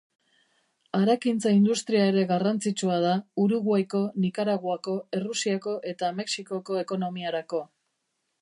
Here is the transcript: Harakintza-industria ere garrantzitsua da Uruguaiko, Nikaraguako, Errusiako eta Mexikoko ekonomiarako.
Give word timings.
Harakintza-industria 0.99 2.07
ere 2.13 2.23
garrantzitsua 2.31 2.97
da 3.05 3.11
Uruguaiko, 3.45 4.01
Nikaraguako, 4.25 4.97
Errusiako 5.19 5.77
eta 5.95 6.11
Mexikoko 6.23 6.83
ekonomiarako. 6.85 7.63